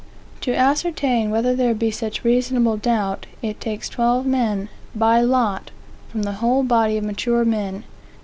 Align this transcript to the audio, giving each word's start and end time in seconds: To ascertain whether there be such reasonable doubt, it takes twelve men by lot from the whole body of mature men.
To 0.39 0.51
ascertain 0.55 1.29
whether 1.29 1.53
there 1.55 1.75
be 1.75 1.91
such 1.91 2.23
reasonable 2.23 2.75
doubt, 2.75 3.27
it 3.43 3.59
takes 3.61 3.87
twelve 3.87 4.25
men 4.25 4.67
by 4.95 5.21
lot 5.21 5.69
from 6.09 6.23
the 6.23 6.31
whole 6.41 6.63
body 6.63 6.97
of 6.97 7.03
mature 7.03 7.45
men. 7.45 7.83